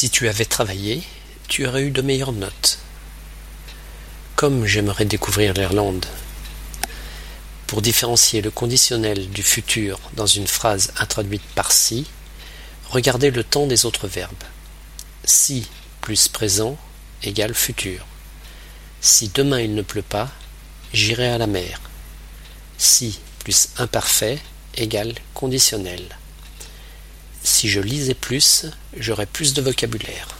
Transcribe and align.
Si 0.00 0.08
tu 0.08 0.28
avais 0.28 0.46
travaillé, 0.46 1.02
tu 1.46 1.66
aurais 1.66 1.82
eu 1.82 1.90
de 1.90 2.00
meilleures 2.00 2.32
notes. 2.32 2.78
Comme 4.34 4.64
j'aimerais 4.64 5.04
découvrir 5.04 5.52
l'Irlande. 5.52 6.06
Pour 7.66 7.82
différencier 7.82 8.40
le 8.40 8.50
conditionnel 8.50 9.28
du 9.28 9.42
futur 9.42 10.00
dans 10.14 10.24
une 10.24 10.46
phrase 10.46 10.94
introduite 10.96 11.42
par 11.54 11.70
si, 11.70 12.06
regardez 12.88 13.30
le 13.30 13.44
temps 13.44 13.66
des 13.66 13.84
autres 13.84 14.08
verbes. 14.08 14.44
Si 15.24 15.68
plus 16.00 16.28
présent 16.28 16.78
égale 17.22 17.52
futur. 17.52 18.06
Si 19.02 19.28
demain 19.28 19.60
il 19.60 19.74
ne 19.74 19.82
pleut 19.82 20.00
pas, 20.00 20.30
j'irai 20.94 21.28
à 21.28 21.36
la 21.36 21.46
mer. 21.46 21.78
Si 22.78 23.20
plus 23.40 23.68
imparfait 23.76 24.38
égale 24.76 25.12
conditionnel. 25.34 26.16
Si 27.60 27.68
je 27.68 27.80
lisais 27.82 28.14
plus, 28.14 28.64
j'aurais 28.96 29.26
plus 29.26 29.52
de 29.52 29.60
vocabulaire. 29.60 30.39